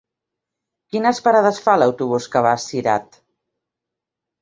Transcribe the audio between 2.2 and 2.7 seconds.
que va a